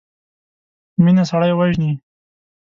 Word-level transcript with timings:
مينه 1.03 1.23
سړی 1.31 1.51
وژني. 1.55 1.91